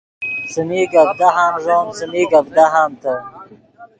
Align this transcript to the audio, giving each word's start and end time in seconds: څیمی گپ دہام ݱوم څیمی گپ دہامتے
څیمی 0.51 0.81
گپ 0.91 1.09
دہام 1.19 1.53
ݱوم 1.63 1.87
څیمی 1.97 2.23
گپ 2.31 2.45
دہامتے 2.55 3.13